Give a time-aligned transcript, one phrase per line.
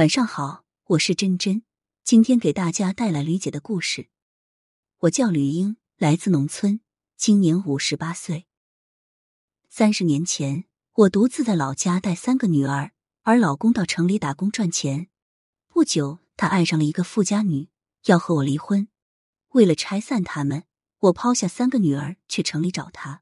[0.00, 1.62] 晚上好，我是真真，
[2.04, 4.08] 今天给大家带来吕姐的故事。
[5.00, 6.80] 我叫吕英，来自农村，
[7.18, 8.46] 今年五十八岁。
[9.68, 12.92] 三十年前，我独自在老家带三个女儿，
[13.24, 15.08] 而老公到城里打工赚钱。
[15.68, 17.68] 不久，他爱上了一个富家女，
[18.06, 18.88] 要和我离婚。
[19.48, 20.64] 为了拆散他们，
[21.00, 23.20] 我抛下三个女儿去城里找他。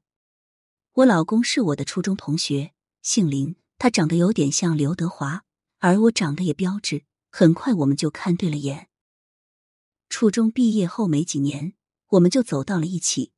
[0.93, 2.71] 我老公是我的初中同学，
[3.01, 5.43] 姓林，他长得有点像刘德华。
[5.79, 8.89] 而我长得也标致，很快我们就看对了眼。
[10.09, 11.73] 初中毕业后没几年，
[12.09, 13.31] 我们就走到了一起。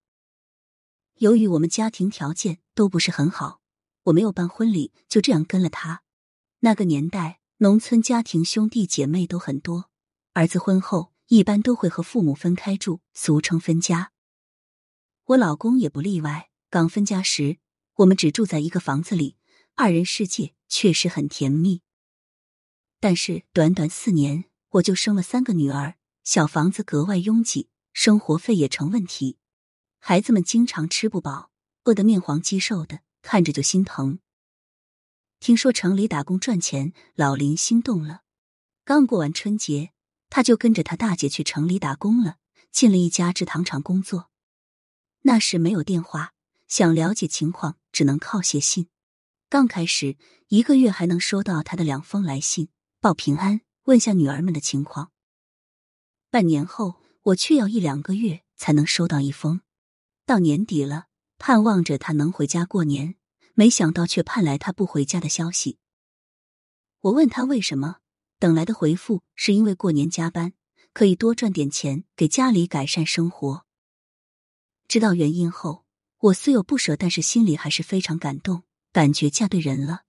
[1.15, 3.61] 由于我们家庭条件都不是很好，
[4.05, 6.03] 我没有办婚礼，就这样跟了他。
[6.61, 9.89] 那个年代，农村家庭兄弟姐妹都很多，
[10.33, 14.11] 儿子婚后一般都会和父母分开住，俗称分家。
[15.25, 16.49] 我老公也不例外。
[16.71, 17.57] 刚分家时，
[17.95, 19.35] 我们只住在一个房子里，
[19.75, 21.81] 二人世界确实很甜蜜。
[23.01, 29.39] 但是短短四年，我就生了三个女儿，小房子格外拥挤，生活费也成问题，
[29.97, 31.49] 孩子们经常吃不饱，
[31.85, 34.19] 饿得面黄肌瘦的，看着就心疼。
[35.39, 38.21] 听说城里打工赚钱，老林心动了。
[38.85, 39.93] 刚过完春节，
[40.29, 42.37] 他就跟着他大姐去城里打工了，
[42.71, 44.29] 进了一家制糖厂工作。
[45.23, 46.33] 那时没有电话，
[46.67, 48.89] 想了解情况只能靠写信。
[49.49, 50.17] 刚开始
[50.49, 52.69] 一个月还能收到他的两封来信。
[53.01, 55.11] 报平安，问下女儿们的情况。
[56.29, 59.61] 半年后，我却要一两个月才能收到一封。
[60.27, 61.07] 到年底了，
[61.39, 63.15] 盼望着他能回家过年，
[63.55, 65.79] 没想到却盼来他不回家的消息。
[66.99, 68.01] 我问他为什么，
[68.37, 70.53] 等来的回复是因为过年加班，
[70.93, 73.65] 可以多赚点钱给家里改善生活。
[74.87, 75.85] 知道原因后，
[76.19, 78.61] 我虽有不舍，但是心里还是非常感动，
[78.91, 80.03] 感觉嫁对人了。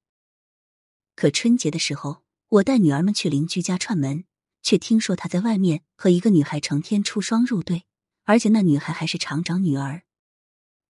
[1.14, 2.20] 可春节的时候。
[2.52, 4.26] 我带女儿们去邻居家串门，
[4.60, 7.86] 却听说他在外面和一个女孩成天出双入对，
[8.24, 10.02] 而且那女孩还是厂长女儿。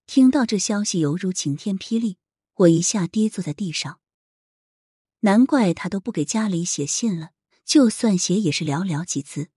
[0.05, 2.19] 听到这消息，犹如晴天霹雳，
[2.55, 4.01] 我一下跌坐在地上。
[5.21, 7.31] 难怪他都不给家里写信了，
[7.65, 9.51] 就算写也是寥寥几字。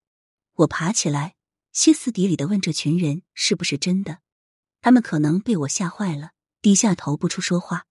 [0.57, 1.33] 我爬起来，
[1.71, 4.19] 歇斯底里的问这群人是不是真的？
[4.79, 7.87] 他们可能被我吓坏了，低下头不出说话。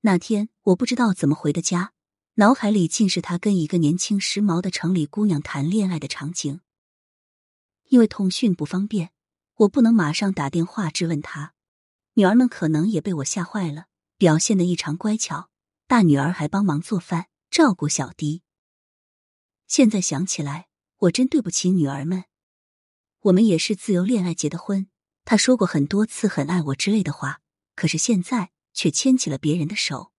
[0.00, 1.92] 那天我不知道怎么回的家。
[2.38, 6.60] 脑海里尽是他跟一个年轻时髦的城里姑娘谈恋爱的场景。
[7.88, 9.10] 因为通讯不方便，
[9.54, 11.54] 我不能马上打电话质问他。
[12.12, 13.86] 女儿们可能也被我吓坏了，
[14.18, 15.48] 表现的异常乖巧。
[15.86, 18.42] 大女儿还帮忙做饭，照顾小弟。
[19.66, 22.24] 现在想起来，我真对不起女儿们。
[23.20, 24.88] 我们也是自由恋爱结的婚，
[25.24, 27.40] 他说过很多次很爱我之类的话，
[27.74, 30.12] 可是现在却牵起了别人的手。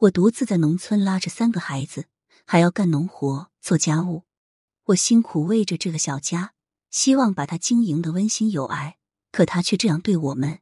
[0.00, 2.06] 我独自在农村拉着三个孩子，
[2.46, 4.24] 还要干农活、做家务。
[4.84, 6.54] 我辛苦为着这个小家，
[6.90, 8.96] 希望把它经营的温馨有爱，
[9.30, 10.60] 可他却这样对我们。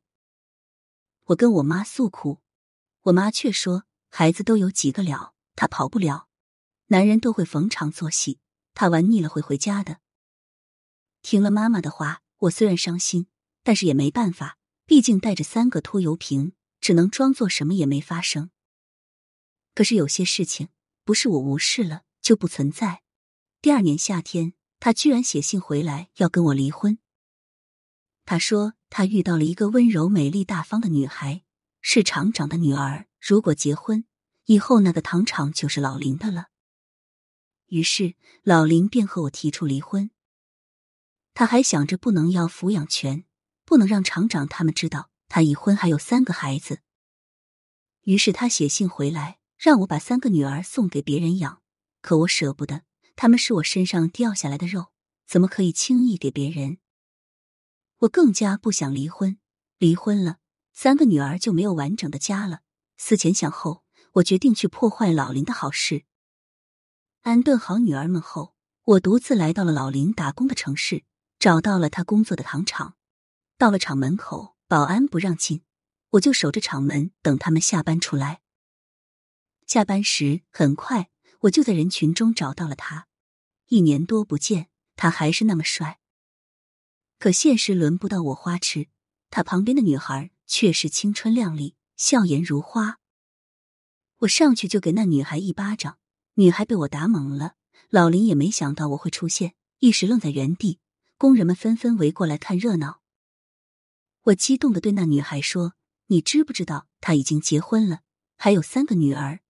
[1.27, 2.41] 我跟我妈诉苦，
[3.03, 6.27] 我妈却说：“孩子都有几个了，他跑不了。
[6.88, 8.41] 男人都会逢场作戏，
[8.75, 9.98] 他玩腻了会回家的。”
[11.22, 13.28] 听了妈妈的话，我虽然伤心，
[13.62, 18.50] 但是也没办法，毕竟带着三个拖油瓶，只能装作什么也没发生。
[19.78, 20.71] 可是有些事情
[21.05, 23.05] 不是我无视了就不存在。
[23.62, 26.99] 第二年夏天，他居然写信回来要跟我离婚。
[28.25, 31.44] 他说他遇到了一个温柔、美丽、大方的女孩，
[31.81, 33.06] 是厂长的女儿。
[33.21, 34.05] 如果结婚
[34.47, 36.47] 以后，那个糖厂就是老林的了。
[37.66, 40.10] 于是老林便和我提出离婚。
[41.34, 43.25] 他还想着不能要抚养权，
[43.65, 46.81] 不能让厂长他们知道他已婚，还有三个孩子。
[48.03, 49.38] 于是他写信回来。
[49.58, 51.60] 让我把三个女儿送给别人养，
[52.00, 52.84] 可我舍不得，
[53.16, 54.92] 他们是我身上掉下来的肉，
[55.26, 56.78] 怎么可以轻易给别人？
[57.98, 59.38] 我更加不想离婚，
[59.78, 60.38] 离婚了，
[60.72, 62.60] 三个女儿就没有完整的家了。
[62.97, 63.82] 思前想后，
[64.12, 66.04] 我决定去破坏老林的好事。
[67.22, 68.54] 安顿好女儿们后，
[68.84, 71.03] 我独自来到了老林打工的城市，
[71.41, 72.94] 找到了他工作的糖厂。
[73.56, 75.62] 到了厂门口，保安不让进，
[76.10, 78.41] 我就守着厂门，等他们下班出来。
[79.68, 81.10] 下班时，很快
[81.41, 83.06] 我就在人群中找到了他。
[83.66, 86.00] 一年多不见，他还是那么帅。
[87.18, 88.88] 可现实轮不到我花痴，
[89.28, 92.98] 他旁边的女孩却是青春靓丽，笑颜如花。
[94.20, 95.98] 我上去就给那女孩一巴掌，
[96.36, 97.56] 女孩被我打懵了。
[97.91, 100.80] 老林也没想到我会出现，一时愣在原地。
[101.18, 103.03] 工人们纷纷围过来看热闹。
[104.22, 105.74] 我激动的对那女孩说
[106.09, 108.00] ：“你知不知道他已经结婚了，
[108.38, 109.41] 还有三个女儿？”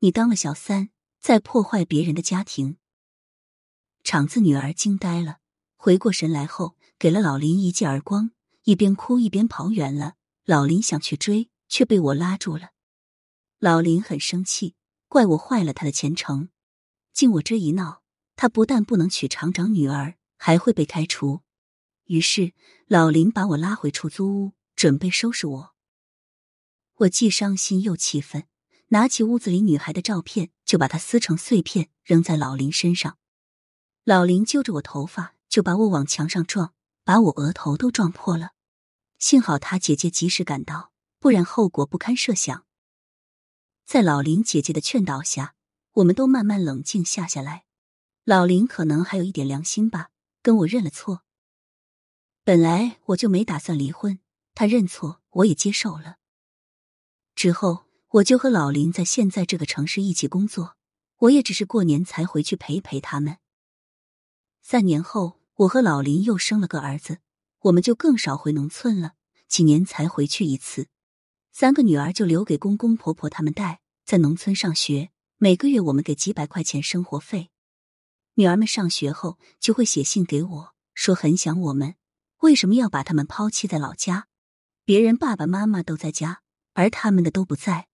[0.00, 0.90] 你当了小三，
[1.20, 2.76] 在破坏别人的家庭。
[4.04, 5.38] 厂子女儿惊呆了，
[5.76, 8.30] 回过神来后，给了老林一记耳光，
[8.64, 10.14] 一边哭一边跑远了。
[10.44, 12.70] 老林想去追，却被我拉住了。
[13.58, 14.76] 老林很生气，
[15.08, 16.50] 怪我坏了他的前程。
[17.12, 18.02] 经我这一闹，
[18.36, 21.40] 他不但不能娶厂长女儿，还会被开除。
[22.04, 22.52] 于是
[22.86, 25.74] 老林把我拉回出租屋，准备收拾我。
[26.98, 28.44] 我既伤心又气愤，
[28.88, 33.18] 拿起屋子里女孩的照片，就把它撕成碎片，扔在老林身上。
[34.04, 36.72] 老林揪着我头发，就把我往墙上撞，
[37.02, 38.50] 把我额头都撞破了。
[39.18, 42.64] 幸好他姐姐及时赶到，不然后果不堪设想。
[43.84, 45.54] 在老林姐姐的劝导下，
[45.94, 47.64] 我们都慢慢冷静下下来。
[48.24, 50.10] 老林可能还有一点良心吧，
[50.42, 51.22] 跟我认了错。
[52.44, 54.20] 本来我就没打算离婚，
[54.54, 56.18] 他认错我也接受了。
[57.34, 60.76] 之后我就和老林在现在这个城市一起工作，
[61.18, 63.38] 我也只是过年才回去陪陪他们。
[64.62, 67.18] 三年后，我和老林又生了个儿子，
[67.62, 69.14] 我们就更少回农村了，
[69.48, 70.88] 几年才回去一次。
[71.52, 77.50] 三个女儿就留给公公婆婆他们带，在农村上学，每个月我们给几百块钱生活费。
[78.34, 81.96] 女儿们上学后就会写信给我，说很想我们，
[82.40, 84.28] 为什么要把他们抛弃在老家？
[84.84, 86.42] 别人爸爸妈妈都在家，
[86.74, 87.88] 而他们的都不在。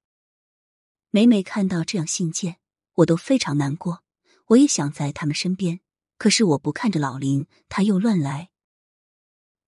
[1.14, 2.56] 每每看到这样信件，
[2.94, 4.03] 我都非常难过，
[4.47, 5.81] 我也想在他们身边。
[6.17, 8.49] 可是我不看着老林，他又乱来。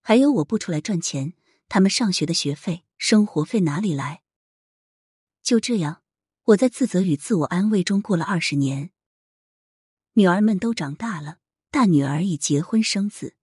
[0.00, 1.35] 还有我不出来赚钱，
[1.69, 4.23] 他们上学的学费、生活费哪里来？
[5.43, 6.00] 就这样，
[6.44, 8.93] 我在自责与自我安慰中过了二十年。
[10.14, 13.35] 女儿们都长大了，大女儿已结婚生子。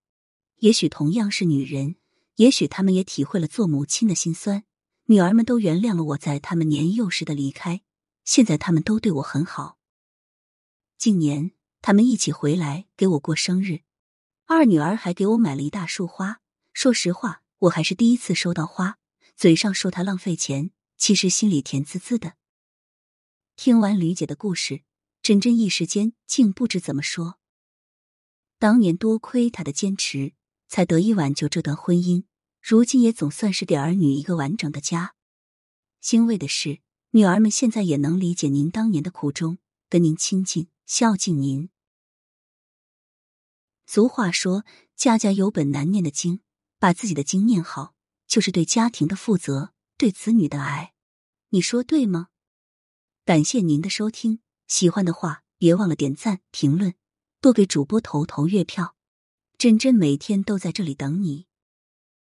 [0.56, 1.94] 也许同样是女人，
[2.34, 4.64] 也许她们也体会了做母亲的辛酸。
[5.06, 7.82] 女儿们都原谅了我在他们年幼时的离开，
[8.24, 9.78] 现在他们都对我很好。
[10.96, 11.52] 近年。
[11.84, 13.80] 他们一起回来给我过生日，
[14.46, 16.40] 二女儿还给我买了一大束花。
[16.72, 19.00] 说实话，我还是第一次收到花，
[19.34, 22.34] 嘴上说她浪费钱，其实心里甜滋滋的。
[23.56, 24.82] 听完吕姐的故事，
[25.22, 27.40] 珍珍一时间竟不知怎么说。
[28.60, 30.34] 当年多亏她的坚持，
[30.68, 32.22] 才得以挽救这段婚姻，
[32.60, 35.16] 如今也总算是给儿女一个完整的家。
[36.00, 36.78] 欣慰的是，
[37.14, 39.58] 女儿们现在也能理解您当年的苦衷，
[39.90, 41.68] 跟您亲近，孝敬您。
[43.84, 44.64] 俗话说
[44.96, 46.40] ：“家家有本难念的经，
[46.78, 47.94] 把自己的经念好，
[48.26, 50.94] 就是对家庭的负责，对子女的爱。”
[51.50, 52.28] 你说对吗？
[53.26, 56.94] 感谢您的收听，喜欢的话别忘了点赞、评论，
[57.42, 58.96] 多给主播投投月票。
[59.58, 61.46] 真真每天都在这里等你。